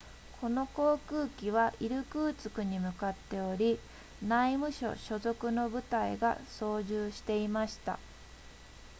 [0.41, 3.77] この航空機はイルクーツクに向かっており
[4.25, 7.99] 内務省所属の部隊が操縦していました